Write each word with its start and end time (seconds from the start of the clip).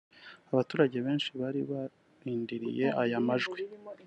Abaturage 0.51 0.97
benshi 1.05 1.29
bari 1.41 1.61
barindiriye 1.71 2.85
aya 3.01 3.19
majwi 3.27 3.59